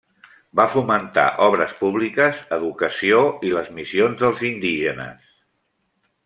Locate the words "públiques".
1.81-2.39